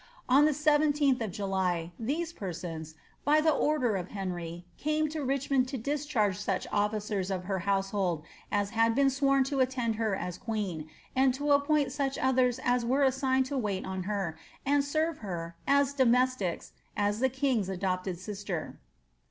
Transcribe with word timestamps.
On 0.27 0.45
the 0.45 0.51
17th 0.51 1.21
of 1.21 1.31
July, 1.31 1.91
these 1.99 2.33
persons, 2.33 2.95
by 3.23 3.39
the 3.39 3.51
order 3.53 3.95
of 3.95 4.07
Henry, 4.07 4.65
came 4.75 5.07
to 5.09 5.23
Richmond 5.23 5.67
to 5.67 5.77
discharge 5.77 6.39
such 6.39 6.65
officers 6.71 7.29
of 7.29 7.43
her 7.43 7.59
household 7.69 8.23
as 8.51 8.71
had 8.71 8.95
been 8.95 9.11
sworn 9.11 9.43
to 9.43 9.59
attend 9.59 9.97
her 9.97 10.15
as 10.15 10.39
queeo, 10.39 10.87
and 11.15 11.35
to 11.35 11.51
appoint 11.51 11.91
such 11.91 12.17
others 12.17 12.59
as 12.63 12.83
were 12.83 13.03
assigned 13.03 13.45
to 13.45 13.57
wait 13.59 13.85
on 13.85 14.01
her, 14.09 14.35
and 14.65 14.83
serve 14.83 15.19
her, 15.19 15.55
as 15.67 15.93
domestics, 15.93 16.71
as 16.97 17.19
the 17.19 17.29
king^s 17.29 17.69
adopted 17.69 18.17
sister. 18.17 18.79